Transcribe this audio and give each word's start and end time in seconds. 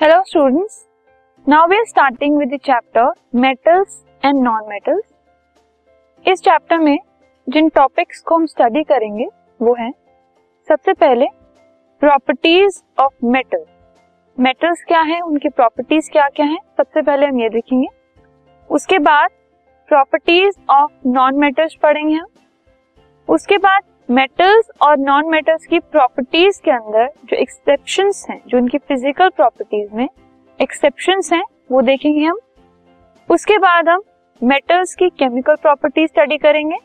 students, 0.00 0.86
now 1.46 1.66
we 1.66 1.76
are 1.76 1.86
starting 1.86 2.36
with 2.36 2.50
the 2.50 2.58
chapter 2.58 3.06
metals 3.32 4.04
and 4.22 4.42
non-metals. 4.42 5.06
इस 6.24 6.42
chapter 6.42 6.78
में 6.78 6.98
जिन 7.46 7.68
topics 7.68 8.20
को 8.20 8.36
हम 8.36 8.46
स्टडी 8.46 8.82
करेंगे 8.84 9.26
वो 9.60 9.74
है 9.74 9.90
सबसे 10.68 10.92
पहले 10.92 11.26
प्रॉपर्टीज़ 12.02 12.80
ऑफ़ 13.02 13.26
मेटल 13.26 13.64
मेटल्स 14.38 14.84
क्या 14.88 15.00
है 15.00 15.20
उनकी 15.20 15.48
प्रॉपर्टीज़ 15.48 16.10
क्या 16.12 16.28
क्या 16.36 16.46
है 16.46 16.58
सबसे 16.76 17.02
पहले 17.02 17.26
हम 17.26 17.40
ये 17.40 17.48
देखेंगे। 17.48 17.88
उसके 18.70 18.98
बाद 18.98 19.30
प्रॉपर्टीज़ 19.88 20.60
ऑफ़ 20.70 20.92
नॉन 21.06 21.38
मेटल्स 21.40 21.74
पढ़ेंगे 21.82 22.14
हम। 22.14 22.26
उसके 23.28 23.58
बाद 23.58 23.82
मेटल्स 24.10 24.70
और 24.82 24.98
नॉन 24.98 25.28
मेटल्स 25.30 25.66
की 25.66 25.78
प्रॉपर्टीज़ 25.78 26.60
के 26.64 26.70
अंदर 26.70 27.06
जो 27.24 27.36
एक्सेप्शन 27.36 28.10
हैं, 28.30 28.40
जो 28.46 28.58
उनकी 28.58 28.78
फ़िज़िकल 28.78 29.28
प्रॉपर्टीज़ 29.28 29.94
में 29.94 30.08
एक्सेप्शन 30.60 31.20
हैं, 31.32 31.42
वो 31.72 31.82
देखेंगे 31.82 32.24
हम। 32.24 32.38
उसके 33.30 33.58
बाद 33.58 33.88
हम 33.88 34.02
मेटल्स 34.42 34.94
की 34.94 35.08
केमिकल 35.08 35.54
प्रॉपर्टी 35.54 36.06
स्टडी 36.06 36.38
करेंगे। 36.38 36.76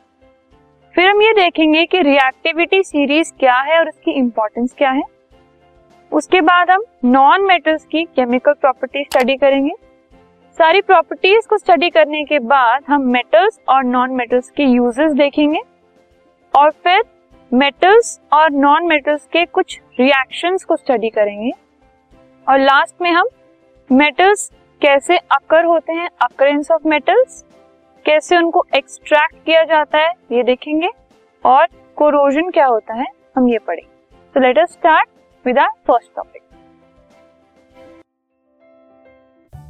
फिर 0.96 1.10
हम 1.10 1.22
ये 1.22 1.34
देखेंगे 1.34 1.86
कि 1.86 2.02
रिएक्टिविटी 2.02 2.84
सीरीज़ 2.84 3.34
क्या 3.40 3.56
है 3.56 3.80
और 3.80 3.90
उसकी 3.90 4.12
इंपॉर्टेंस 4.12 4.74
क्या 4.78 4.92
है। 4.92 5.04
उसके 6.12 6.42
बाद 6.42 6.72
हम 6.72 6.84
नॉन 7.06 7.42
मेटल्स 7.42 7.86
की 7.86 8.04
केमिकल 8.06 8.54
प्रॉपर्टी 8.54 9.04
स्टडी 9.04 9.38
करेंगे। 9.38 9.74
सारी 10.58 10.82
प्रॉपर्टीज़ 10.82 11.48
को 11.48 11.58
स्टडी 11.58 11.90
करने 11.90 12.24
के 12.24 12.40
बाद 12.40 12.84
हम 12.88 13.02
मेटल्स 13.02 13.60
और 13.70 13.84
नॉन 13.84 14.12
मेटल्स 14.12 14.50
के 14.50 14.64
यूजेस 14.64 15.12
देखेंगे। 15.12 15.62
और 16.54 16.70
फिर 16.70 17.04
मेटल्स 17.54 18.20
और 18.34 18.52
नॉन 18.52 18.88
मेटल्स 18.88 19.26
के 19.26 19.46
कुछ 19.46 19.80
रिएक्शंस 20.00 20.64
को 20.64 20.76
स्टडी 20.76 21.10
करेंगे। 21.10 21.52
और 22.48 22.60
लास्ट 22.60 23.02
में 23.02 23.12
हम 23.12 23.28
मेटल्स 23.92 24.52
कैसे 24.82 25.18
अकर 25.18 25.66
होते 25.66 25.94
हैं 25.94 26.10
अकरेंस 26.22 26.72
ऑफ़ 26.72 26.88
मेटल्स 26.88 27.44
कैसे 28.06 28.38
उनको 28.38 28.66
एक्सट्रैक्ट 28.76 29.36
किया 29.46 29.64
जाता 29.64 30.00
है, 30.00 30.12
ये 30.32 30.44
देखेंगे। 30.44 30.90
और 31.46 31.68
कोरोजन 31.96 32.50
क्या 32.50 32.66
होता 32.66 32.94
है, 32.94 33.06
हम 33.38 33.50
ये 33.50 33.58
पढ़ेंगे। 33.58 34.16
तो 34.36 34.40
let 34.40 34.60
us 34.60 34.72
start 34.72 35.10
with 35.46 35.60
our 35.60 35.82
first 35.88 36.16
topic 36.16 36.43